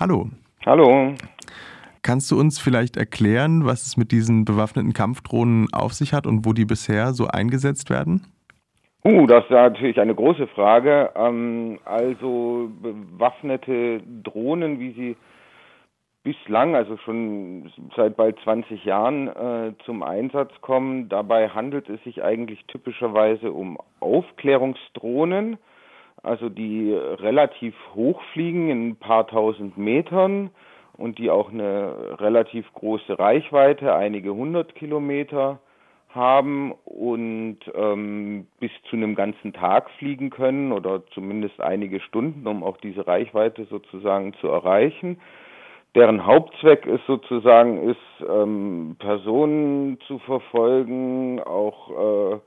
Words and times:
Hallo. 0.00 0.30
Hallo. 0.64 1.12
Kannst 2.02 2.30
du 2.30 2.40
uns 2.40 2.58
vielleicht 2.58 2.96
erklären, 2.96 3.66
was 3.66 3.86
es 3.86 3.98
mit 3.98 4.12
diesen 4.12 4.46
bewaffneten 4.46 4.94
Kampfdrohnen 4.94 5.66
auf 5.74 5.92
sich 5.92 6.14
hat 6.14 6.26
und 6.26 6.46
wo 6.46 6.54
die 6.54 6.64
bisher 6.64 7.12
so 7.12 7.26
eingesetzt 7.26 7.90
werden? 7.90 8.26
Uh, 9.04 9.26
das 9.26 9.44
ist 9.44 9.50
natürlich 9.50 10.00
eine 10.00 10.14
große 10.14 10.46
Frage. 10.46 11.10
Ähm, 11.14 11.80
also 11.84 12.70
bewaffnete 12.80 14.00
Drohnen, 14.22 14.80
wie 14.80 14.92
sie 14.92 15.16
bislang, 16.22 16.74
also 16.74 16.96
schon 16.96 17.70
seit 17.94 18.16
bald 18.16 18.38
20 18.42 18.82
Jahren 18.86 19.28
äh, 19.28 19.74
zum 19.84 20.02
Einsatz 20.02 20.52
kommen. 20.62 21.10
Dabei 21.10 21.50
handelt 21.50 21.90
es 21.90 22.02
sich 22.04 22.24
eigentlich 22.24 22.64
typischerweise 22.68 23.52
um 23.52 23.76
Aufklärungsdrohnen, 24.00 25.58
also 26.22 26.48
die 26.48 26.92
relativ 26.92 27.74
hoch 27.94 28.20
fliegen 28.32 28.70
in 28.70 28.88
ein 28.88 28.96
paar 28.96 29.26
tausend 29.26 29.78
Metern 29.78 30.50
und 30.96 31.18
die 31.18 31.30
auch 31.30 31.50
eine 31.50 32.20
relativ 32.20 32.70
große 32.74 33.18
Reichweite, 33.18 33.94
einige 33.94 34.34
hundert 34.34 34.74
Kilometer 34.74 35.60
haben 36.14 36.72
und 36.84 37.58
ähm, 37.74 38.46
bis 38.58 38.70
zu 38.88 38.96
einem 38.96 39.14
ganzen 39.14 39.52
Tag 39.52 39.90
fliegen 39.98 40.30
können 40.30 40.72
oder 40.72 41.06
zumindest 41.14 41.60
einige 41.60 42.00
Stunden, 42.00 42.46
um 42.46 42.64
auch 42.64 42.76
diese 42.78 43.06
Reichweite 43.06 43.64
sozusagen 43.64 44.34
zu 44.34 44.48
erreichen. 44.48 45.20
Deren 45.94 46.26
Hauptzweck 46.26 46.86
ist 46.86 47.04
sozusagen 47.06 47.88
ist 47.88 48.28
ähm, 48.28 48.96
Personen 48.98 49.98
zu 50.06 50.18
verfolgen, 50.20 51.40
auch 51.40 52.34
äh, 52.34 52.38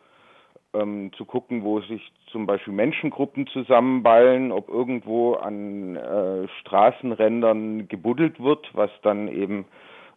ähm, 0.73 1.11
zu 1.17 1.25
gucken, 1.25 1.63
wo 1.63 1.79
sich 1.81 2.11
zum 2.27 2.45
Beispiel 2.45 2.73
Menschengruppen 2.73 3.47
zusammenballen, 3.47 4.51
ob 4.51 4.69
irgendwo 4.69 5.33
an 5.33 5.95
äh, 5.95 6.47
Straßenrändern 6.61 7.87
gebuddelt 7.87 8.41
wird, 8.41 8.69
was 8.73 8.89
dann 9.01 9.27
eben 9.27 9.65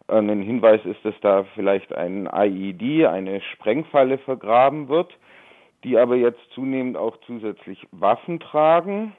äh, 0.07 0.17
ein 0.17 0.41
Hinweis 0.41 0.83
ist, 0.85 1.03
dass 1.03 1.15
da 1.21 1.45
vielleicht 1.55 1.93
ein 1.93 2.27
IED, 2.31 3.05
eine 3.05 3.41
Sprengfalle 3.41 4.17
vergraben 4.17 4.87
wird, 4.89 5.15
die 5.83 5.97
aber 5.97 6.15
jetzt 6.15 6.41
zunehmend 6.53 6.97
auch 6.97 7.17
zusätzlich 7.25 7.87
Waffen 7.91 8.39
tragen 8.39 9.13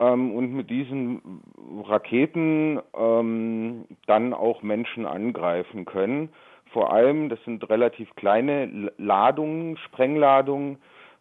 ähm, 0.00 0.32
und 0.32 0.52
mit 0.52 0.70
diesen 0.70 1.42
Raketen 1.84 2.80
ähm, 2.96 3.84
dann 4.06 4.34
auch 4.34 4.62
Menschen 4.62 5.06
angreifen 5.06 5.84
können. 5.84 6.30
Vor 6.72 6.92
allem, 6.92 7.28
das 7.28 7.42
sind 7.44 7.68
relativ 7.70 8.14
kleine 8.16 8.92
Ladungen, 8.98 9.76
Sprengladungen. 9.78 10.78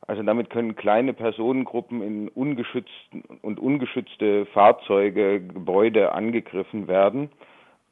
Also 0.07 0.21
damit 0.21 0.49
können 0.49 0.75
kleine 0.75 1.13
Personengruppen 1.13 2.01
in 2.01 2.27
ungeschützten 2.29 3.23
und 3.41 3.59
ungeschützte 3.59 4.45
Fahrzeuge, 4.47 5.41
Gebäude 5.41 6.11
angegriffen 6.11 6.87
werden. 6.87 7.29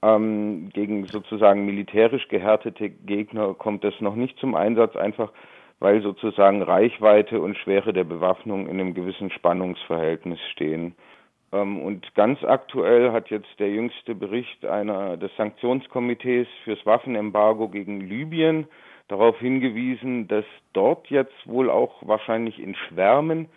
Ähm, 0.01 0.69
gegen 0.73 1.05
sozusagen 1.05 1.65
militärisch 1.65 2.27
gehärtete 2.27 2.89
Gegner 2.89 3.53
kommt 3.53 3.83
das 3.83 3.93
noch 4.01 4.15
nicht 4.15 4.37
zum 4.37 4.53
Einsatz, 4.53 4.95
einfach 4.95 5.31
weil 5.83 6.01
sozusagen 6.01 6.61
Reichweite 6.61 7.41
und 7.41 7.57
Schwere 7.57 7.91
der 7.91 8.05
Bewaffnung 8.05 8.69
in 8.69 8.79
einem 8.79 8.93
gewissen 8.93 9.29
Spannungsverhältnis 9.31 10.39
stehen. 10.53 10.95
Ähm, 11.51 11.81
und 11.81 12.15
ganz 12.15 12.41
aktuell 12.41 13.11
hat 13.11 13.29
jetzt 13.29 13.59
der 13.59 13.69
jüngste 13.69 14.15
Bericht 14.15 14.65
einer 14.65 15.17
des 15.17 15.29
Sanktionskomitees 15.35 16.47
fürs 16.63 16.85
Waffenembargo 16.85 17.67
gegen 17.67 17.99
Libyen 17.99 18.65
darauf 19.09 19.37
hingewiesen, 19.39 20.29
dass 20.29 20.45
dort 20.71 21.07
jetzt 21.07 21.35
wohl 21.45 21.69
auch 21.69 21.95
wahrscheinlich 22.07 22.59
in 22.59 22.75
Schwärmen 22.75 23.49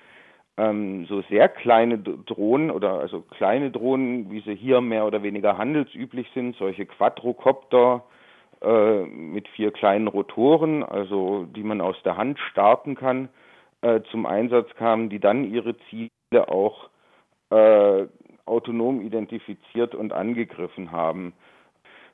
ähm, 0.56 1.06
so 1.06 1.22
sehr 1.30 1.48
kleine 1.48 1.96
Drohnen 1.96 2.72
oder 2.72 2.94
also 2.98 3.20
kleine 3.20 3.70
Drohnen, 3.70 4.32
wie 4.32 4.40
sie 4.40 4.56
hier 4.56 4.80
mehr 4.80 5.06
oder 5.06 5.22
weniger 5.22 5.58
handelsüblich 5.58 6.26
sind, 6.34 6.56
solche 6.56 6.86
Quadrocopter, 6.86 8.02
äh, 8.66 9.06
mit 9.06 9.46
vier 9.48 9.70
kleinen 9.70 10.08
Rotoren, 10.08 10.82
also 10.82 11.46
die 11.54 11.62
man 11.62 11.80
aus 11.80 11.96
der 12.04 12.16
Hand 12.16 12.38
starten 12.50 12.96
kann, 12.96 13.28
äh, 13.80 14.00
zum 14.10 14.26
Einsatz 14.26 14.68
kamen, 14.74 15.08
die 15.08 15.20
dann 15.20 15.44
ihre 15.44 15.76
Ziele 15.88 16.48
auch 16.48 16.90
äh, 17.50 18.06
autonom 18.44 19.00
identifiziert 19.00 19.94
und 19.94 20.12
angegriffen 20.12 20.90
haben. 20.90 21.32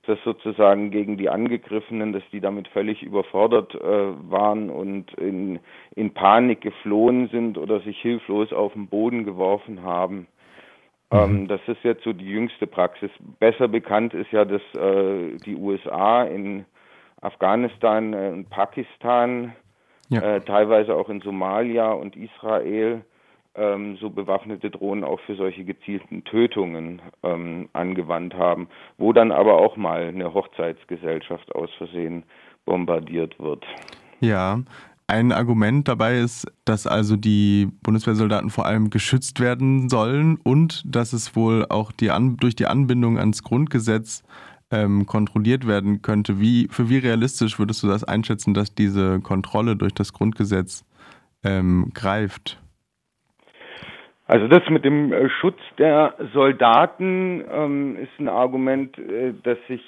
Das 0.05 0.19
sozusagen 0.25 0.91
gegen 0.91 1.17
die 1.17 1.31
Angegriffenen, 1.31 2.13
dass 2.13 2.25
die 2.33 2.41
damit 2.41 2.69
völlig 2.69 3.03
überfordert 3.03 3.75
äh, 3.75 4.31
waren 4.31 4.69
und 4.69 5.15
in, 5.15 5.61
in 5.95 6.13
Panik 6.13 6.61
geflohen 6.61 7.29
sind 7.29 7.57
oder 7.57 7.81
sich 7.81 7.99
hilflos 8.01 8.53
auf 8.53 8.73
den 8.73 8.89
Boden 8.89 9.25
geworfen 9.25 9.85
haben. 9.85 10.27
Ähm, 11.13 11.43
mhm. 11.43 11.49
das 11.49 11.61
ist 11.67 11.83
jetzt 11.85 12.05
so 12.05 12.13
die 12.13 12.27
jüngste 12.27 12.67
Praxis. 12.67 13.11
Besser 13.39 13.69
bekannt 13.69 14.15
ist 14.15 14.33
ja, 14.33 14.45
dass 14.45 14.63
äh, 14.75 15.37
die 15.45 15.57
USA 15.57 16.25
in 16.25 16.65
Afghanistan 17.21 18.13
äh, 18.15 18.31
und 18.33 18.49
Pakistan, 18.51 19.53
ja. 20.09 20.21
äh, 20.21 20.41
teilweise 20.41 20.95
auch 20.95 21.09
in 21.09 21.21
Somalia 21.21 21.93
und 21.93 22.17
Israel, 22.17 23.05
ähm, 23.55 23.99
so 24.01 24.09
bewaffnete 24.09 24.71
Drohnen 24.71 25.05
auch 25.05 25.21
für 25.21 25.35
solche 25.35 25.65
gezielten 25.65 26.25
Tötungen 26.25 27.03
ähm, 27.23 27.69
angewandt 27.75 28.35
haben, 28.35 28.69
wo 28.97 29.13
dann 29.13 29.31
aber 29.31 29.59
auch 29.59 29.77
mal 29.77 30.09
eine 30.09 30.33
Hochzeitsgesellschaft 30.33 31.55
aus 31.55 31.71
Versehen 31.77 32.25
bombardiert 32.65 33.39
wird. 33.39 33.65
Ja, 34.21 34.61
ein 35.13 35.31
Argument 35.31 35.87
dabei 35.87 36.19
ist, 36.19 36.47
dass 36.65 36.87
also 36.87 37.17
die 37.17 37.69
Bundeswehrsoldaten 37.83 38.49
vor 38.49 38.65
allem 38.65 38.89
geschützt 38.89 39.41
werden 39.41 39.91
sollen 39.91 40.39
und 40.43 40.83
dass 40.87 41.13
es 41.13 41.37
wohl 41.37 41.67
auch 41.69 41.93
die 41.93 42.11
An 42.11 42.39
durch 42.39 42.57
die 42.57 42.67
Anbindung 42.67 43.19
ans 43.19 43.43
Grundgesetz 43.43 44.25
ähm, 44.71 45.05
kontrolliert 45.05 45.67
werden 45.67 46.01
könnte. 46.01 46.41
Wie, 46.41 46.67
für 46.71 46.89
wie 46.89 46.97
realistisch 46.97 47.59
würdest 47.59 47.83
du 47.83 47.89
das 47.89 48.05
einschätzen, 48.05 48.55
dass 48.55 48.75
diese 48.75 49.21
Kontrolle 49.21 49.77
durch 49.77 49.93
das 49.93 50.15
Grundgesetz 50.15 50.83
ähm, 51.45 51.91
greift? 51.93 52.59
Also 54.27 54.49
das 54.49 54.63
mit 54.71 54.83
dem 54.83 55.13
äh, 55.13 55.29
Schutz 55.29 55.59
der 55.77 56.15
Soldaten 56.33 57.45
ähm, 57.53 57.97
ist 57.97 58.19
ein 58.19 58.29
Argument, 58.29 58.97
äh, 58.97 59.35
das 59.43 59.59
ich 59.69 59.83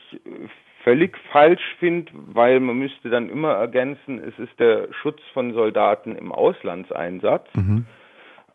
völlig 0.84 1.16
falsch 1.32 1.76
finde, 1.80 2.12
weil 2.14 2.60
man 2.60 2.78
müsste 2.78 3.08
dann 3.10 3.30
immer 3.30 3.54
ergänzen, 3.54 4.22
es 4.22 4.38
ist 4.38 4.60
der 4.60 4.92
Schutz 4.92 5.20
von 5.32 5.54
Soldaten 5.54 6.14
im 6.14 6.30
Auslandseinsatz. 6.30 7.48
Mhm. 7.54 7.86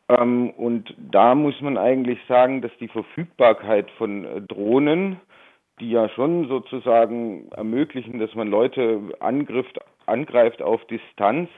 Ähm, 0.08 0.52
und 0.52 0.94
da 0.98 1.36
muss 1.36 1.60
man 1.60 1.78
eigentlich 1.78 2.20
sagen, 2.28 2.62
dass 2.62 2.72
die 2.80 2.88
Verfügbarkeit 2.88 3.90
von 3.98 4.26
äh, 4.26 4.42
Drohnen, 4.42 5.20
die 5.80 5.92
ja 5.92 6.08
schon 6.10 6.48
sozusagen 6.48 7.50
ermöglichen, 7.52 8.20
dass 8.20 8.34
man 8.36 8.48
Leute 8.48 9.02
angrifft, 9.20 9.80
angreift 10.06 10.62
auf 10.62 10.86
Distanz, 10.86 11.50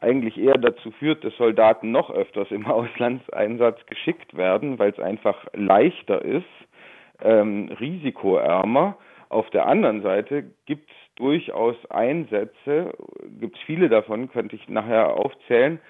eigentlich 0.00 0.38
eher 0.38 0.56
dazu 0.56 0.90
führt, 0.92 1.24
dass 1.24 1.36
Soldaten 1.36 1.90
noch 1.90 2.10
öfters 2.10 2.50
im 2.50 2.66
Auslandseinsatz 2.70 3.84
geschickt 3.86 4.36
werden, 4.36 4.78
weil 4.78 4.90
es 4.90 4.98
einfach 4.98 5.46
leichter 5.54 6.22
ist, 6.22 6.44
ähm, 7.22 7.70
risikoärmer 7.80 8.96
auf 9.30 9.48
der 9.50 9.66
anderen 9.66 10.02
Seite 10.02 10.44
gibt 10.66 10.90
es 10.90 10.96
durchaus 11.16 11.76
Einsätze, 11.90 12.92
gibt 13.38 13.56
es 13.56 13.62
viele 13.62 13.88
davon, 13.88 14.30
könnte 14.30 14.56
ich 14.56 14.68
nachher 14.68 15.14
aufzählen. 15.14 15.80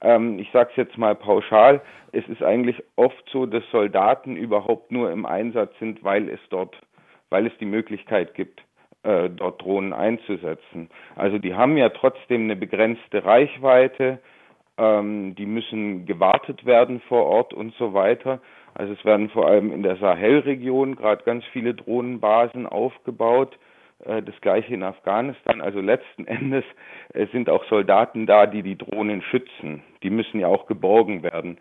Ähm, 0.00 0.38
ich 0.38 0.50
sage 0.52 0.70
es 0.70 0.76
jetzt 0.76 0.98
mal 0.98 1.14
pauschal, 1.14 1.80
es 2.12 2.26
ist 2.28 2.42
eigentlich 2.42 2.82
oft 2.96 3.22
so, 3.30 3.46
dass 3.46 3.62
Soldaten 3.70 4.36
überhaupt 4.36 4.90
nur 4.90 5.10
im 5.10 5.26
Einsatz 5.26 5.72
sind, 5.78 6.04
weil 6.04 6.28
es 6.28 6.40
dort, 6.50 6.76
weil 7.30 7.46
es 7.46 7.56
die 7.58 7.66
Möglichkeit 7.66 8.34
gibt, 8.34 8.62
äh, 9.04 9.30
dort 9.30 9.62
Drohnen 9.62 9.92
einzusetzen. 9.92 10.90
Also 11.16 11.38
die 11.38 11.54
haben 11.54 11.76
ja 11.76 11.90
trotzdem 11.90 12.44
eine 12.44 12.56
begrenzte 12.56 13.24
Reichweite, 13.24 14.18
ähm, 14.76 15.34
die 15.36 15.46
müssen 15.46 16.06
gewartet 16.06 16.64
werden 16.64 17.00
vor 17.08 17.24
Ort 17.26 17.54
und 17.54 17.74
so 17.74 17.94
weiter. 17.94 18.40
Also 18.78 18.92
es 18.92 19.04
werden 19.04 19.28
vor 19.30 19.48
allem 19.48 19.72
in 19.72 19.82
der 19.82 19.96
Sahelregion 19.96 20.94
gerade 20.94 21.24
ganz 21.24 21.44
viele 21.52 21.74
Drohnenbasen 21.74 22.64
aufgebaut. 22.66 23.58
Äh, 24.04 24.22
das 24.22 24.40
gleiche 24.40 24.72
in 24.72 24.82
Afghanistan. 24.82 25.60
Also 25.60 25.80
letzten 25.80 26.26
Endes 26.28 26.64
äh, 27.12 27.26
sind 27.32 27.50
auch 27.50 27.64
Soldaten 27.64 28.26
da, 28.26 28.46
die 28.46 28.62
die 28.62 28.78
Drohnen 28.78 29.22
schützen. 29.22 29.82
Die 30.02 30.10
müssen 30.10 30.38
ja 30.38 30.46
auch 30.46 30.66
geborgen 30.66 31.24
werden, 31.24 31.58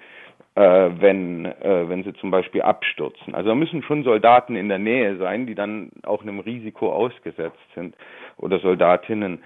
äh, 0.54 0.62
wenn, 0.62 1.46
wenn 1.46 2.04
sie 2.04 2.14
zum 2.14 2.30
Beispiel 2.30 2.62
abstürzen. 2.62 3.34
Also 3.34 3.50
da 3.50 3.56
müssen 3.56 3.82
schon 3.82 4.04
Soldaten 4.04 4.56
in 4.56 4.70
der 4.70 4.80
Nähe 4.80 5.18
sein, 5.18 5.48
die 5.48 5.56
dann 5.56 5.92
auch 6.04 6.22
einem 6.22 6.40
Risiko 6.40 6.92
ausgesetzt 6.92 7.58
sind 7.74 7.96
oder 8.38 8.60
Soldatinnen. 8.60 9.44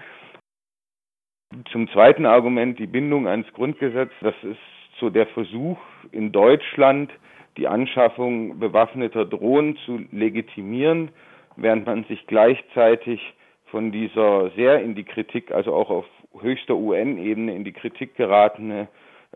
Zum 1.70 1.88
zweiten 1.88 2.26
Argument, 2.26 2.78
die 2.78 2.86
Bindung 2.86 3.26
ans 3.28 3.50
Grundgesetz, 3.52 4.10
das 4.20 4.34
ist 4.42 4.60
so 4.98 5.10
der 5.10 5.26
Versuch 5.26 5.78
in 6.10 6.32
Deutschland, 6.32 7.10
die 7.56 7.68
Anschaffung 7.68 8.58
bewaffneter 8.58 9.24
Drohnen 9.24 9.76
zu 9.84 10.00
legitimieren, 10.10 11.10
während 11.56 11.86
man 11.86 12.04
sich 12.04 12.26
gleichzeitig 12.26 13.20
von 13.66 13.92
dieser 13.92 14.50
sehr 14.50 14.82
in 14.82 14.94
die 14.94 15.04
Kritik, 15.04 15.52
also 15.52 15.74
auch 15.74 15.90
auf 15.90 16.06
höchster 16.40 16.76
UN-Ebene 16.76 17.54
in 17.54 17.64
die 17.64 17.72
Kritik 17.72 18.16
geratene 18.16 18.88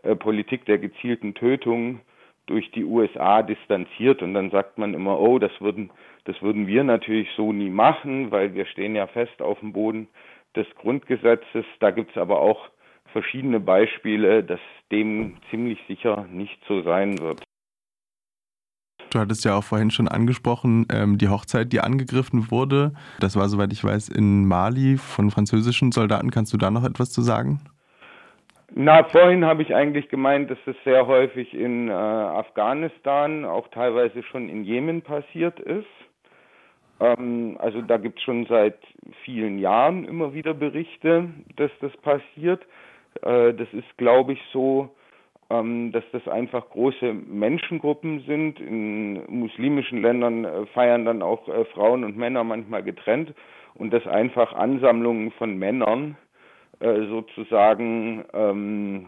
äh, 0.03 0.15
Politik 0.15 0.65
der 0.65 0.77
gezielten 0.77 1.33
Tötung 1.33 1.99
durch 2.47 2.71
die 2.71 2.85
USA 2.85 3.41
distanziert 3.43 4.21
und 4.21 4.33
dann 4.33 4.49
sagt 4.51 4.77
man 4.77 4.93
immer, 4.93 5.19
oh, 5.19 5.37
das 5.37 5.51
würden, 5.59 5.91
das 6.25 6.41
würden 6.41 6.65
wir 6.65 6.83
natürlich 6.83 7.27
so 7.35 7.51
nie 7.51 7.69
machen, 7.69 8.31
weil 8.31 8.53
wir 8.55 8.65
stehen 8.65 8.95
ja 8.95 9.07
fest 9.07 9.41
auf 9.41 9.59
dem 9.59 9.73
Boden 9.73 10.07
des 10.55 10.65
Grundgesetzes. 10.75 11.65
Da 11.79 11.91
gibt 11.91 12.11
es 12.11 12.17
aber 12.17 12.39
auch 12.39 12.69
verschiedene 13.11 13.59
Beispiele, 13.59 14.43
dass 14.43 14.61
dem 14.91 15.37
ziemlich 15.49 15.79
sicher 15.87 16.25
nicht 16.31 16.57
so 16.67 16.81
sein 16.83 17.19
wird. 17.19 17.46
Du 19.09 19.19
hattest 19.19 19.45
ja 19.45 19.55
auch 19.55 19.63
vorhin 19.63 19.91
schon 19.91 20.07
angesprochen, 20.07 20.85
ähm, 20.91 21.17
die 21.17 21.29
Hochzeit, 21.29 21.71
die 21.71 21.79
angegriffen 21.79 22.51
wurde. 22.51 22.91
Das 23.19 23.35
war, 23.35 23.47
soweit 23.47 23.71
ich 23.71 23.83
weiß, 23.83 24.09
in 24.09 24.45
Mali 24.45 24.97
von 24.97 25.31
französischen 25.31 25.91
Soldaten. 25.91 26.31
Kannst 26.31 26.53
du 26.53 26.57
da 26.57 26.71
noch 26.71 26.83
etwas 26.83 27.11
zu 27.11 27.21
sagen? 27.21 27.61
Na, 28.75 29.03
vorhin 29.05 29.45
habe 29.45 29.63
ich 29.63 29.73
eigentlich 29.73 30.09
gemeint, 30.09 30.51
dass 30.51 30.57
es 30.65 30.75
sehr 30.83 31.07
häufig 31.07 31.53
in 31.53 31.87
äh, 31.87 31.93
Afghanistan, 31.93 33.45
auch 33.45 33.69
teilweise 33.69 34.23
schon 34.23 34.49
in 34.49 34.65
Jemen 34.65 35.01
passiert 35.01 35.59
ist. 35.61 35.85
Ähm, 36.99 37.57
also 37.59 37.81
da 37.81 37.97
gibt 37.97 38.19
es 38.19 38.25
schon 38.25 38.45
seit 38.47 38.77
vielen 39.23 39.57
Jahren 39.59 40.05
immer 40.05 40.33
wieder 40.33 40.53
Berichte, 40.53 41.29
dass 41.55 41.71
das 41.79 41.95
passiert. 41.97 42.61
Äh, 43.21 43.53
das 43.53 43.67
ist, 43.71 43.97
glaube 43.97 44.33
ich, 44.33 44.41
so, 44.51 44.89
dass 45.49 46.03
das 46.11 46.27
einfach 46.27 46.69
große 46.69 47.13
Menschengruppen 47.13 48.21
sind. 48.27 48.59
In 48.59 49.23
muslimischen 49.27 50.01
Ländern 50.01 50.43
äh, 50.43 50.65
feiern 50.67 51.05
dann 51.05 51.21
auch 51.21 51.47
äh, 51.47 51.63
Frauen 51.65 52.03
und 52.03 52.17
Männer 52.17 52.43
manchmal 52.43 52.83
getrennt 52.83 53.33
und 53.75 53.93
dass 53.93 54.05
einfach 54.07 54.53
Ansammlungen 54.53 55.31
von 55.31 55.57
Männern 55.57 56.17
äh, 56.79 57.05
sozusagen 57.07 58.25
ähm, 58.33 59.05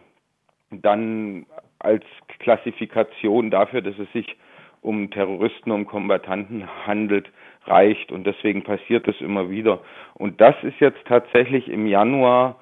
dann 0.71 1.45
als 1.79 2.03
Klassifikation 2.39 3.51
dafür, 3.51 3.81
dass 3.81 3.97
es 3.99 4.11
sich 4.13 4.37
um 4.81 5.11
Terroristen, 5.11 5.71
um 5.71 5.85
Kombattanten 5.85 6.67
handelt, 6.85 7.29
reicht. 7.65 8.11
Und 8.11 8.25
deswegen 8.25 8.63
passiert 8.63 9.07
es 9.07 9.19
immer 9.19 9.49
wieder. 9.49 9.81
Und 10.13 10.39
das 10.39 10.55
ist 10.63 10.79
jetzt 10.79 11.03
tatsächlich 11.05 11.67
im 11.67 11.85
Januar 11.85 12.58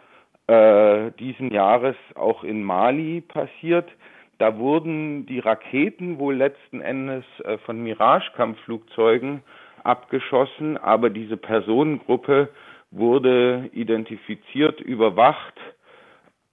äh, 0.47 1.11
diesen 1.19 1.51
Jahres 1.51 1.95
auch 2.15 2.43
in 2.43 2.63
Mali 2.63 3.21
passiert. 3.21 3.89
Da 4.37 4.57
wurden 4.57 5.25
die 5.25 5.39
Raketen 5.39 6.19
wohl 6.19 6.35
letzten 6.35 6.81
Endes 6.81 7.25
äh, 7.43 7.57
von 7.59 7.81
Mirage-Kampfflugzeugen 7.83 9.43
abgeschossen, 9.83 10.77
aber 10.77 11.09
diese 11.09 11.37
Personengruppe 11.37 12.49
wurde 12.91 13.69
identifiziert, 13.73 14.79
überwacht 14.81 15.59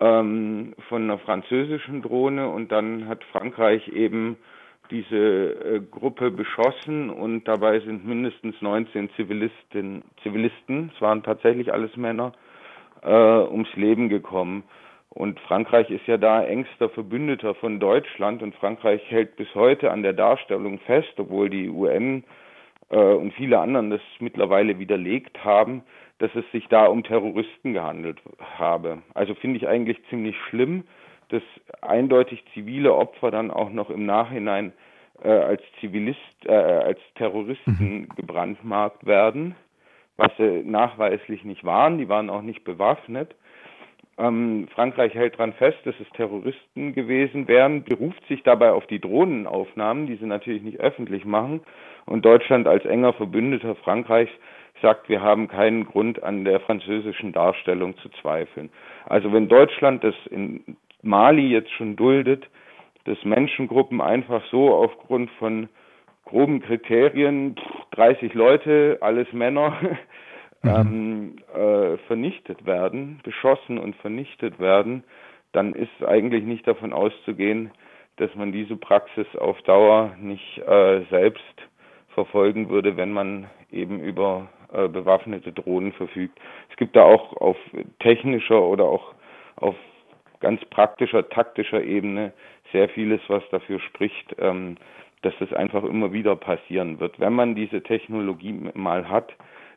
ähm, 0.01 0.75
von 0.89 1.03
einer 1.03 1.19
französischen 1.19 2.03
Drohne 2.03 2.49
und 2.49 2.73
dann 2.73 3.09
hat 3.09 3.23
Frankreich 3.25 3.89
eben 3.89 4.37
diese 4.91 5.17
äh, 5.17 5.81
Gruppe 5.91 6.31
beschossen 6.31 7.11
und 7.11 7.45
dabei 7.45 7.81
sind 7.81 8.07
mindestens 8.07 8.61
19 8.61 9.11
Zivilisten, 9.17 10.03
Zivilisten, 10.23 10.91
es 10.95 11.01
waren 11.01 11.23
tatsächlich 11.23 11.73
alles 11.73 11.97
Männer, 11.97 12.33
äh, 13.05 13.11
ums 13.11 13.73
Leben 13.75 14.09
gekommen. 14.09 14.65
Und 15.11 15.39
Frankreich 15.41 15.91
ist 15.91 16.07
ja 16.07 16.17
da 16.17 16.43
engster 16.43 16.89
Verbündeter 16.89 17.55
von 17.55 17.79
Deutschland 17.79 18.43
und 18.43 18.55
Frankreich 18.57 19.01
hält 19.09 19.37
bis 19.37 19.55
heute 19.55 19.93
an 19.93 20.03
der 20.03 20.13
Darstellung 20.13 20.81
fest, 20.81 21.13
obwohl 21.19 21.49
die 21.49 21.69
UN 21.69 22.25
äh, 22.91 22.97
und 22.97 23.33
viele 23.35 23.61
anderen 23.61 23.91
das 23.91 24.01
mittlerweile 24.19 24.79
widerlegt 24.81 25.45
haben, 25.45 25.83
dass 26.19 26.35
es 26.35 26.45
sich 26.51 26.67
da 26.67 26.87
um 26.87 27.05
Terroristen 27.05 27.75
gehandelt 27.75 28.21
habe. 28.59 29.03
Also 29.15 29.35
finde 29.35 29.59
ich 29.59 29.69
eigentlich 29.69 29.99
ziemlich 30.09 30.37
schlimm, 30.49 30.85
dass 31.29 31.43
eindeutig 31.81 32.45
zivile 32.53 32.95
Opfer 32.95 33.31
dann 33.31 33.53
auch 33.53 33.71
noch 33.71 33.91
im 33.91 34.07
Nachhinein 34.07 34.73
äh, 35.23 35.29
als 35.29 35.63
Zivilist, 35.79 36.19
äh, 36.45 36.53
als 36.53 36.99
Terroristen 37.15 37.77
mhm. 37.79 38.09
gebrandmarkt 38.17 39.07
werden 39.07 39.55
was 40.17 40.31
sie 40.37 40.63
nachweislich 40.65 41.45
nicht 41.45 41.65
waren. 41.65 41.99
Die 41.99 42.09
waren 42.09 42.31
auch 42.31 42.43
nicht 42.43 42.65
bewaffnet. 42.65 43.35
Ähm, 44.17 44.69
Frankreich 44.75 45.15
hält 45.15 45.35
daran 45.35 45.55
fest, 45.55 45.79
dass 45.85 45.95
es 46.01 46.09
Terroristen 46.11 46.93
gewesen 46.93 47.49
wären, 47.49 47.83
beruft 47.83 48.25
sich 48.29 48.43
dabei 48.45 48.71
auf 48.71 48.87
die 48.87 49.01
Drohnenaufnahmen, 49.01 50.07
die 50.07 50.17
sie 50.17 50.27
natürlich 50.27 50.63
nicht 50.63 50.79
öffentlich 50.79 51.25
machen. 51.25 51.63
Und 52.07 52.25
Deutschland 52.25 52.69
als 52.69 52.85
enger 52.85 53.13
Verbündeter 53.15 53.75
Frankreichs 53.77 54.31
sagt, 54.83 55.09
wir 55.09 55.21
haben 55.21 55.49
keinen 55.49 55.85
Grund 55.85 56.23
an 56.23 56.45
der 56.45 56.61
französischen 56.61 57.33
Darstellung 57.33 57.97
zu 57.99 58.09
zweifeln. 58.21 58.71
Also 59.07 59.33
wenn 59.33 59.49
Deutschland 59.49 60.05
das 60.05 60.15
in 60.31 60.77
Mali 61.03 61.49
jetzt 61.49 61.71
schon 61.73 61.97
duldet, 61.97 62.49
dass 63.05 63.23
Menschengruppen 63.25 64.01
einfach 64.01 64.43
so 64.51 64.75
aufgrund 64.75 65.31
von 65.33 65.69
groben 66.25 66.61
Kriterien 66.61 67.57
30 67.95 68.35
Leute, 68.35 68.99
alles 69.01 69.33
Männer, 69.33 69.77
mhm. 70.63 70.71
ähm, 70.71 71.37
äh, 71.55 71.97
vernichtet 72.07 72.67
werden, 72.67 73.21
beschossen 73.23 73.79
und 73.79 73.97
vernichtet 73.97 74.59
werden, 74.59 75.05
dann 75.53 75.75
ist 75.75 76.05
eigentlich 76.05 76.45
nicht 76.45 76.67
davon 76.67 76.93
auszugehen, 76.93 77.71
dass 78.17 78.35
man 78.35 78.53
diese 78.53 78.77
Praxis 78.77 79.27
auf 79.37 79.61
Dauer 79.63 80.15
nicht 80.21 80.59
äh, 80.59 81.03
selbst 81.11 81.43
verfolgen 82.15 82.69
würde, 82.69 82.97
wenn 82.97 83.13
man 83.13 83.49
eben 83.71 84.01
über 84.01 84.49
äh, 84.73 84.89
bewaffnete 84.89 85.53
Drohnen 85.53 85.93
verfügt. 85.93 86.39
Es 86.71 86.77
gibt 86.77 86.97
da 86.97 87.03
auch 87.03 87.37
auf 87.37 87.57
technischer 88.01 88.63
oder 88.63 88.85
auch 88.85 89.15
auf 89.57 89.77
ganz 90.41 90.65
praktischer, 90.67 91.29
taktischer 91.29 91.83
Ebene 91.83 92.33
sehr 92.73 92.89
vieles, 92.89 93.21
was 93.29 93.43
dafür 93.51 93.81
spricht, 93.81 94.35
ähm, 94.39 94.77
dass 95.25 95.35
das 95.39 95.53
einfach 95.53 95.85
immer 95.85 96.13
wieder 96.13 96.37
passieren 96.37 97.01
wird. 97.01 97.19
Wenn 97.19 97.33
man 97.33 97.55
diese 97.55 97.83
Technologie 97.83 98.53
mal 98.75 99.09
hat, 99.09 99.35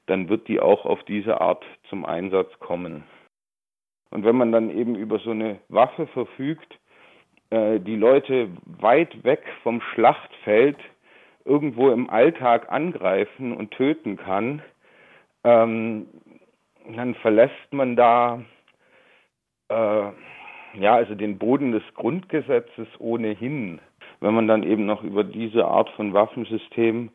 dann 0.07 0.29
wird 0.29 0.47
die 0.47 0.59
auch 0.59 0.85
auf 0.85 1.03
diese 1.03 1.41
Art 1.41 1.63
zum 1.89 2.05
Einsatz 2.05 2.49
kommen. 2.59 3.03
Und 4.09 4.23
wenn 4.23 4.37
man 4.37 4.51
dann 4.51 4.69
eben 4.69 4.95
über 4.95 5.19
so 5.19 5.31
eine 5.31 5.59
Waffe 5.69 6.07
verfügt, 6.07 6.79
äh, 7.49 7.79
die 7.79 7.95
Leute 7.95 8.49
weit 8.65 9.23
weg 9.23 9.43
vom 9.63 9.81
Schlachtfeld 9.93 10.77
irgendwo 11.45 11.91
im 11.91 12.09
Alltag 12.09 12.71
angreifen 12.71 13.55
und 13.55 13.71
töten 13.71 14.17
kann, 14.17 14.61
ähm, 15.43 16.07
dann 16.95 17.15
verlässt 17.15 17.71
man 17.71 17.95
da 17.95 18.41
äh, 19.69 20.11
ja 20.79 20.95
also 20.95 21.15
den 21.15 21.37
Boden 21.37 21.71
des 21.71 21.83
Grundgesetzes 21.95 22.87
ohnehin 22.99 23.79
wenn 24.19 24.33
man 24.33 24.47
dann 24.47 24.63
eben 24.63 24.85
noch 24.85 25.03
über 25.03 25.23
diese 25.23 25.65
Art 25.65 25.89
von 25.91 26.13
Waffensystem 26.13 27.09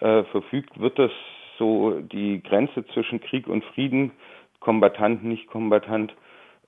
äh, 0.00 0.24
verfügt, 0.24 0.78
wird 0.80 0.98
das 0.98 1.10
so 1.58 2.00
die 2.00 2.42
Grenze 2.42 2.84
zwischen 2.94 3.20
Krieg 3.20 3.46
und 3.46 3.64
Frieden, 3.74 4.12
Kombatant, 4.60 5.24
nicht 5.24 5.46
Kombatant, 5.48 6.14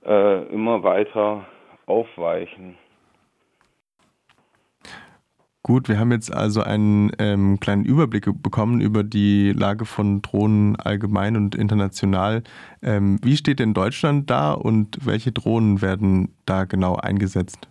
äh, 0.05 0.43
immer 0.53 0.83
weiter 0.83 1.45
aufweichen. 1.85 2.77
Gut, 5.65 5.87
wir 5.87 5.97
haben 5.97 6.11
jetzt 6.11 6.33
also 6.33 6.61
einen 6.61 7.11
ähm, 7.19 7.57
kleinen 7.61 7.85
Überblick 7.85 8.25
bekommen 8.43 8.81
über 8.81 9.01
die 9.01 9.53
Lage 9.53 9.85
von 9.85 10.21
Drohnen 10.21 10.75
allgemein 10.75 11.37
und 11.37 11.55
international. 11.55 12.43
Ähm, 12.81 13.17
wie 13.23 13.37
steht 13.37 13.59
denn 13.59 13.73
Deutschland 13.73 14.29
da 14.29 14.51
und 14.51 14.97
welche 15.05 15.31
Drohnen 15.31 15.81
werden 15.81 16.35
da 16.45 16.65
genau 16.65 16.97
eingesetzt? 16.97 17.69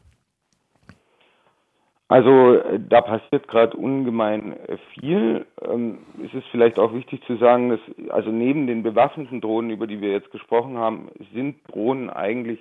Also 2.12 2.56
äh, 2.56 2.78
da 2.78 3.00
passiert 3.00 3.48
gerade 3.48 3.74
ungemein 3.74 4.52
äh, 4.68 4.76
viel. 4.92 5.46
Ähm, 5.66 6.00
es 6.22 6.34
ist 6.34 6.46
vielleicht 6.50 6.78
auch 6.78 6.92
wichtig 6.92 7.22
zu 7.26 7.36
sagen, 7.36 7.70
dass 7.70 7.80
also 8.10 8.30
neben 8.30 8.66
den 8.66 8.82
bewaffneten 8.82 9.40
Drohnen, 9.40 9.70
über 9.70 9.86
die 9.86 10.02
wir 10.02 10.12
jetzt 10.12 10.30
gesprochen 10.30 10.76
haben, 10.76 11.08
sind 11.32 11.56
Drohnen 11.68 12.10
eigentlich 12.10 12.58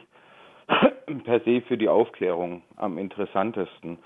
per 1.25 1.41
se 1.41 1.59
für 1.67 1.77
die 1.77 1.89
Aufklärung 1.89 2.61
am 2.77 2.97
interessantesten. 2.97 3.97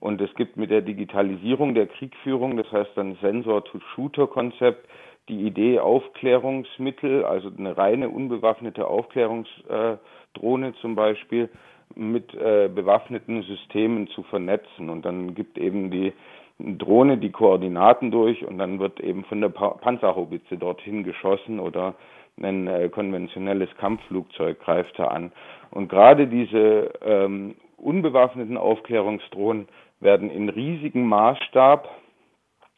Und 0.00 0.20
es 0.20 0.34
gibt 0.34 0.56
mit 0.56 0.72
der 0.72 0.82
Digitalisierung 0.82 1.76
der 1.76 1.86
Kriegführung, 1.86 2.56
das 2.56 2.70
heißt 2.72 2.90
dann 2.96 3.18
Sensor-to-Shooter-Konzept, 3.20 4.84
die 5.28 5.46
Idee 5.46 5.78
Aufklärungsmittel, 5.78 7.24
also 7.24 7.52
eine 7.56 7.76
reine 7.76 8.08
unbewaffnete 8.08 8.84
Aufklärungsdrohne 8.88 10.74
zum 10.80 10.96
Beispiel, 10.96 11.50
mit 11.98 12.34
äh, 12.34 12.68
bewaffneten 12.72 13.42
Systemen 13.42 14.08
zu 14.08 14.22
vernetzen. 14.24 14.88
Und 14.88 15.04
dann 15.04 15.34
gibt 15.34 15.58
eben 15.58 15.90
die 15.90 16.12
Drohne 16.58 17.18
die 17.18 17.30
Koordinaten 17.30 18.10
durch 18.10 18.44
und 18.44 18.58
dann 18.58 18.80
wird 18.80 19.00
eben 19.00 19.24
von 19.24 19.40
der 19.40 19.48
pa 19.48 19.70
Panzerhaubitze 19.70 20.56
dorthin 20.56 21.04
geschossen 21.04 21.60
oder 21.60 21.94
ein 22.40 22.66
äh, 22.66 22.88
konventionelles 22.88 23.68
Kampfflugzeug 23.78 24.60
greift 24.60 24.98
da 24.98 25.08
an. 25.08 25.32
Und 25.70 25.88
gerade 25.88 26.26
diese 26.26 26.92
ähm, 27.02 27.56
unbewaffneten 27.76 28.56
Aufklärungsdrohnen 28.56 29.68
werden 30.00 30.30
in 30.30 30.48
riesigem 30.48 31.06
Maßstab, 31.06 31.88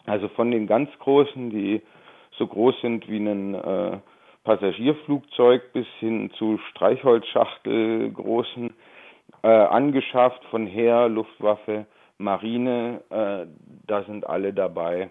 also 0.06 0.28
von 0.28 0.50
den 0.50 0.66
ganz 0.66 0.90
großen, 0.98 1.50
die 1.50 1.82
so 2.38 2.46
groß 2.46 2.74
sind 2.80 3.08
wie 3.08 3.18
ein 3.18 3.54
äh, 3.54 3.98
Passagierflugzeug 4.44 5.72
bis 5.72 5.86
hin 5.98 6.30
zu 6.38 6.58
Streichholzschachtel 6.70 8.10
großen 8.12 8.70
äh, 9.42 9.48
angeschafft 9.48 10.44
von 10.50 10.66
Heer, 10.66 11.08
Luftwaffe, 11.08 11.86
Marine, 12.18 13.02
äh, 13.10 13.46
da 13.86 14.02
sind 14.04 14.26
alle 14.26 14.52
dabei. 14.52 15.10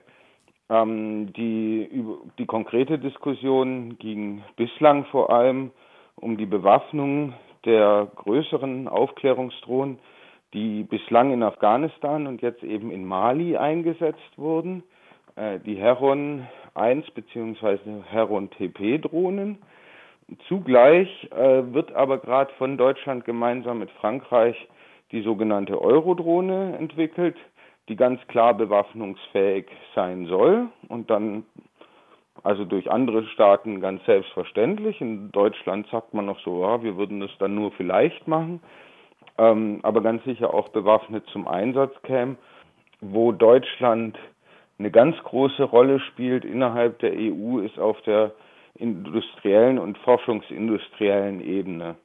Ähm, 0.69 1.33
die, 1.33 1.89
die 2.37 2.45
konkrete 2.45 2.99
Diskussion 2.99 3.97
ging 3.97 4.43
bislang 4.55 5.05
vor 5.05 5.31
allem 5.31 5.71
um 6.15 6.37
die 6.37 6.45
Bewaffnung 6.45 7.33
der 7.65 8.07
größeren 8.15 8.87
Aufklärungsdrohnen, 8.87 9.99
die 10.53 10.83
bislang 10.83 11.33
in 11.33 11.43
Afghanistan 11.43 12.27
und 12.27 12.41
jetzt 12.41 12.63
eben 12.63 12.91
in 12.91 13.05
Mali 13.05 13.57
eingesetzt 13.57 14.37
wurden. 14.37 14.83
Äh, 15.35 15.59
die 15.59 15.75
Heron 15.75 16.47
1 16.75 17.09
bzw. 17.11 18.03
Heron 18.07 18.49
TP 18.51 18.99
Drohnen. 18.99 19.57
Zugleich 20.47 21.29
äh, 21.31 21.73
wird 21.73 21.91
aber 21.93 22.19
gerade 22.19 22.51
von 22.57 22.77
Deutschland 22.77 23.25
gemeinsam 23.25 23.79
mit 23.79 23.91
Frankreich 23.91 24.55
die 25.11 25.21
sogenannte 25.21 25.81
Eurodrohne 25.81 26.77
entwickelt, 26.77 27.35
die 27.87 27.95
ganz 27.95 28.19
klar 28.27 28.53
bewaffnungsfähig 28.53 29.65
sein 29.95 30.27
soll 30.27 30.67
und 30.87 31.09
dann 31.09 31.45
also 32.43 32.63
durch 32.63 32.89
andere 32.89 33.25
Staaten 33.27 33.81
ganz 33.81 34.05
selbstverständlich. 34.05 35.01
In 35.01 35.31
Deutschland 35.31 35.87
sagt 35.87 36.13
man 36.13 36.25
noch 36.25 36.39
so, 36.41 36.61
ja, 36.61 36.83
wir 36.83 36.95
würden 36.95 37.19
das 37.19 37.31
dann 37.39 37.55
nur 37.55 37.71
vielleicht 37.71 38.27
machen, 38.27 38.61
ähm, 39.37 39.79
aber 39.83 40.01
ganz 40.01 40.23
sicher 40.23 40.53
auch 40.53 40.69
bewaffnet 40.69 41.25
zum 41.31 41.47
Einsatz 41.47 41.93
käme, 42.03 42.37
wo 43.01 43.31
Deutschland 43.31 44.17
eine 44.77 44.91
ganz 44.91 45.17
große 45.23 45.63
Rolle 45.63 45.99
spielt 45.99 46.45
innerhalb 46.45 46.99
der 46.99 47.13
EU, 47.13 47.59
ist 47.59 47.79
auf 47.79 47.99
der 48.03 48.31
industriellen 48.79 49.77
und 49.77 49.97
forschungsindustriellen 49.99 51.41
Ebene. 51.41 51.95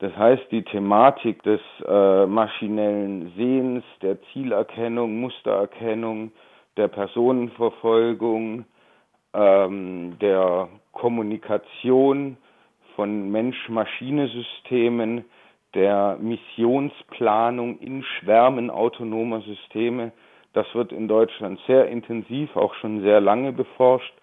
Das 0.00 0.16
heißt, 0.16 0.44
die 0.52 0.62
Thematik 0.62 1.42
des 1.42 1.60
äh, 1.86 2.26
maschinellen 2.26 3.32
Sehens, 3.36 3.84
der 4.00 4.22
Zielerkennung, 4.32 5.20
Mustererkennung, 5.20 6.30
der 6.76 6.88
Personenverfolgung, 6.88 8.64
ähm, 9.34 10.16
der 10.20 10.68
Kommunikation 10.92 12.36
von 12.94 13.30
Mensch-Maschine-Systemen, 13.30 15.24
der 15.74 16.16
Missionsplanung 16.20 17.78
in 17.80 18.02
Schwärmen 18.02 18.70
autonomer 18.70 19.40
Systeme, 19.42 20.12
das 20.52 20.66
wird 20.74 20.92
in 20.92 21.08
Deutschland 21.08 21.60
sehr 21.66 21.88
intensiv, 21.88 22.56
auch 22.56 22.74
schon 22.74 23.02
sehr 23.02 23.20
lange 23.20 23.52
beforscht. 23.52 24.14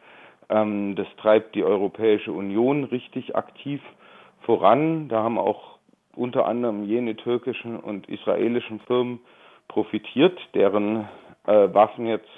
Ähm, 0.50 0.96
das 0.96 1.08
treibt 1.18 1.56
die 1.56 1.64
Europäische 1.64 2.32
Union 2.32 2.84
richtig 2.86 3.36
aktiv 3.36 3.82
voran. 4.42 5.08
Da 5.10 5.24
haben 5.24 5.38
auch 5.38 5.78
unter 6.16 6.46
anderem 6.46 6.84
jene 6.84 7.16
türkischen 7.16 7.78
und 7.80 8.08
israelischen 8.08 8.80
Firmen 8.82 9.20
profitiert, 9.68 10.38
deren 10.54 11.08
äh, 11.48 11.74
Waffen 11.74 12.08
jetzt 12.08 12.30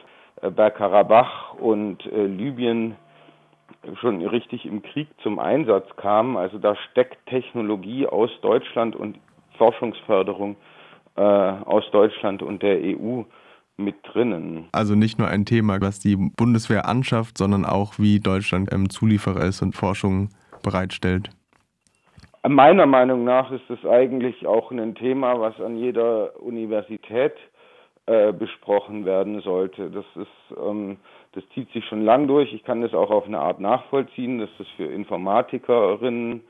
äh, 0.41 0.49
Bergkarabach 0.49 1.53
und 1.55 2.05
äh, 2.05 2.25
Libyen 2.25 2.95
schon 3.99 4.25
richtig 4.25 4.65
im 4.65 4.81
Krieg 4.81 5.07
zum 5.21 5.39
Einsatz 5.39 5.87
kamen. 5.97 6.37
Also 6.37 6.57
da 6.57 6.75
steckt 6.91 7.17
Technologie 7.27 8.07
aus 8.07 8.29
Deutschland 8.41 8.95
und 8.95 9.17
Forschungsförderung 9.57 10.55
äh, 11.15 11.21
aus 11.21 11.89
Deutschland 11.91 12.41
und 12.41 12.63
der 12.63 12.79
EU 12.81 13.23
mit 13.77 13.95
drinnen. 14.03 14.67
Also 14.71 14.95
nicht 14.95 15.19
nur 15.19 15.27
ein 15.27 15.45
Thema, 15.45 15.79
was 15.79 15.99
die 15.99 16.15
Bundeswehr 16.15 16.87
anschafft, 16.87 17.37
sondern 17.37 17.65
auch 17.65 17.99
wie 17.99 18.19
Deutschland 18.19 18.73
ähm, 18.73 18.89
Zulieferer 18.89 19.45
ist 19.45 19.61
und 19.61 19.73
Forschung 19.75 20.29
bereitstellt. 20.63 21.29
Meiner 22.47 22.85
Meinung 22.85 23.23
nach 23.23 23.51
ist 23.51 23.69
es 23.69 23.85
eigentlich 23.85 24.45
auch 24.47 24.71
ein 24.71 24.95
Thema, 24.95 25.39
was 25.39 25.59
an 25.59 25.77
jeder 25.77 26.41
Universität 26.41 27.33
äh, 28.05 28.31
besprochen 28.31 29.05
werden 29.05 29.41
sollte. 29.41 29.91
Das 29.91 30.05
ist, 30.15 30.57
ähm, 30.57 30.97
das 31.33 31.43
zieht 31.53 31.69
sich 31.73 31.85
schon 31.85 32.05
lang 32.05 32.27
durch. 32.27 32.53
Ich 32.53 32.63
kann 32.63 32.81
das 32.81 32.93
auch 32.93 33.11
auf 33.11 33.25
eine 33.25 33.39
Art 33.39 33.59
nachvollziehen, 33.59 34.39
dass 34.39 34.49
das 34.57 34.67
für 34.77 34.85
Informatikerinnen 34.85 36.41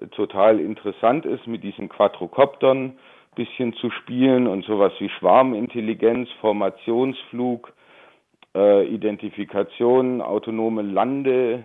äh, 0.00 0.06
total 0.08 0.60
interessant 0.60 1.24
ist, 1.24 1.46
mit 1.46 1.64
diesen 1.64 1.88
Quadrocoptern 1.88 2.98
bisschen 3.38 3.72
zu 3.74 3.90
spielen 3.90 4.48
und 4.48 4.64
sowas 4.64 4.92
wie 4.98 5.08
Schwarmintelligenz, 5.08 6.28
Formationsflug, 6.40 7.72
äh, 8.56 8.84
Identifikation, 8.88 10.20
autonome 10.20 10.82
Lande, 10.82 11.64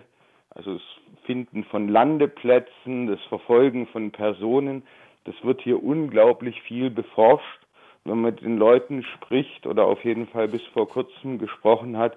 also 0.50 0.74
das 0.74 0.82
Finden 1.24 1.64
von 1.64 1.88
Landeplätzen, 1.88 3.08
das 3.08 3.20
Verfolgen 3.28 3.88
von 3.88 4.12
Personen, 4.12 4.84
das 5.24 5.34
wird 5.42 5.62
hier 5.62 5.82
unglaublich 5.82 6.62
viel 6.62 6.90
beforscht. 6.90 7.60
Wenn 8.04 8.20
man 8.20 8.34
mit 8.34 8.42
den 8.42 8.56
Leuten 8.56 9.02
spricht 9.02 9.66
oder 9.66 9.86
auf 9.86 10.04
jeden 10.04 10.28
Fall 10.28 10.46
bis 10.46 10.62
vor 10.74 10.88
kurzem 10.88 11.38
gesprochen 11.38 11.96
hat, 11.96 12.16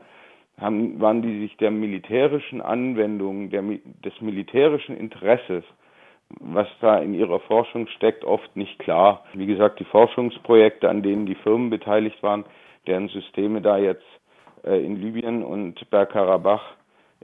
haben, 0.59 1.01
waren 1.01 1.23
die 1.23 1.39
sich 1.39 1.57
der 1.57 1.71
militärischen 1.71 2.61
Anwendung, 2.61 3.49
der, 3.49 3.63
des 3.63 4.21
militärischen 4.21 4.95
Interesses, 4.97 5.63
was 6.29 6.67
da 6.81 6.97
in 6.97 7.13
ihrer 7.13 7.39
Forschung 7.39 7.87
steckt, 7.87 8.25
oft 8.25 8.55
nicht 8.55 8.79
klar. 8.79 9.23
Wie 9.33 9.45
gesagt, 9.45 9.79
die 9.79 9.85
Forschungsprojekte, 9.85 10.89
an 10.89 11.01
denen 11.01 11.25
die 11.25 11.35
Firmen 11.35 11.69
beteiligt 11.69 12.21
waren, 12.21 12.45
deren 12.85 13.07
Systeme 13.09 13.61
da 13.61 13.77
jetzt 13.77 14.05
äh, 14.63 14.83
in 14.83 15.01
Libyen 15.01 15.43
und 15.43 15.89
Bergkarabach 15.89 16.75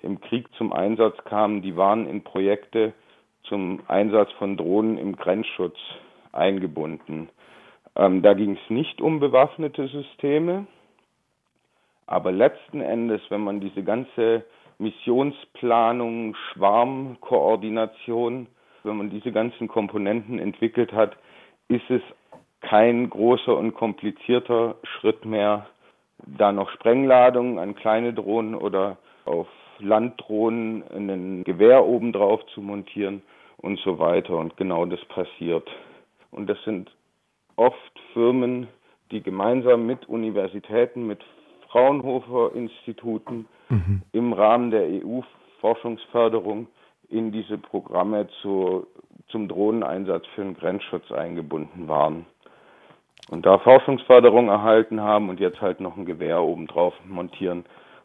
im 0.02 0.20
Krieg 0.22 0.48
zum 0.58 0.74
Einsatz 0.74 1.18
kamen, 1.26 1.62
die 1.62 1.76
waren 1.76 2.08
in 2.08 2.24
Projekte 2.24 2.94
zum 3.44 3.82
Einsatz 3.88 4.32
von 4.34 4.58
Drohnen 4.58 4.98
im 4.98 5.16
Grenzschutz 5.16 5.78
eingebunden. 6.32 7.30
Ähm, 7.96 8.22
da 8.22 8.34
ging 8.34 8.54
es 8.54 8.70
nicht 8.70 9.02
um 9.02 9.20
bewaffnete 9.20 9.88
Systeme, 9.88 10.66
aber 12.08 12.32
letzten 12.32 12.82
Endes, 12.82 13.22
wenn 13.30 13.42
man 13.42 13.60
diese 13.60 13.84
ganze 13.84 14.46
Missionsplanung, 14.78 16.36
Schwarmkoordination, 16.36 18.48
wenn 18.84 18.98
man 18.98 19.10
diese 19.10 19.32
ganzen 19.32 19.68
Komponenten 19.68 20.40
entwickelt 20.40 20.94
hat, 20.94 21.16
ist 21.68 21.90
es 21.90 22.02
kein 22.62 23.10
großer 23.10 23.56
und 23.58 23.74
komplizierter 23.74 24.76
Schritt 24.84 25.26
mehr, 25.26 25.68
da 26.26 26.52
noch 26.52 26.70
Sprengladungen 26.72 27.60
an 27.60 27.76
kleine 27.76 28.14
Drohnen 28.14 28.56
oder 28.56 28.98
auf 29.26 29.48
Landdrohnen 29.80 30.84
ein 30.92 31.44
Gewehr 31.44 31.86
obendrauf 31.86 32.46
zu 32.54 32.62
montieren 32.62 33.22
und 33.58 33.80
so 33.80 34.00
weiter. 34.00 34.38
Und 34.38 34.56
genau 34.58 34.86
das 34.86 35.04
passiert. 35.06 35.70
Und 36.32 36.50
das 36.50 36.58
sind 36.64 36.92
oft 37.56 38.00
Firmen, 38.14 38.68
die 39.12 39.22
gemeinsam 39.22 39.86
mit 39.86 40.08
Universitäten, 40.08 41.06
mit 41.06 41.20
Fraunhofer-Instituten 41.70 43.48
mhm. 43.70 44.02
im 44.12 44.34
Rahmen 44.34 44.72
der 44.72 44.88
EU-Forschungsförderung 44.88 46.68
in 47.14 47.32
diese 47.32 47.58
Programme 47.58 48.28
zu, 48.42 48.88
zum 49.30 49.48
Drohneneinsatz 49.48 50.26
für 50.36 50.42
den 50.42 50.56
Grenzschutz 50.56 51.12
eingebunden 51.12 51.88
waren. 51.88 52.26
Und 53.30 53.46
da 53.46 53.58
Forschungsförderung 53.60 54.50
erhalten 54.50 55.00
haben 55.00 55.30
und 55.30 55.40
jetzt 55.40 55.62
halt 55.62 55.80
noch 55.80 55.96
ein 55.96 56.06
Gewehr 56.06 56.42
obendrauf 56.42 56.94
montieren, 57.06 57.64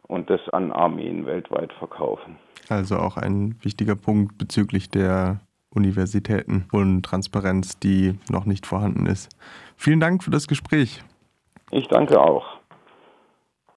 und 0.09 0.29
das 0.29 0.41
an 0.49 0.71
Armeen 0.71 1.25
weltweit 1.25 1.71
verkaufen. 1.73 2.37
Also 2.67 2.97
auch 2.97 3.15
ein 3.15 3.55
wichtiger 3.61 3.95
Punkt 3.95 4.37
bezüglich 4.37 4.89
der 4.89 5.39
Universitäten 5.73 6.65
und 6.71 7.03
Transparenz, 7.03 7.79
die 7.79 8.17
noch 8.29 8.45
nicht 8.45 8.65
vorhanden 8.65 9.05
ist. 9.05 9.29
Vielen 9.77 9.99
Dank 9.99 10.23
für 10.23 10.31
das 10.31 10.47
Gespräch. 10.47 11.03
Ich 11.71 11.87
danke 11.87 12.19
auch. 12.19 12.58